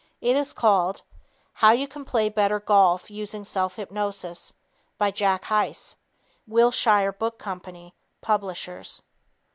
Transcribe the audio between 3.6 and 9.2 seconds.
Hypnosis by Jack Heise (Wilshire Book Company Publishers).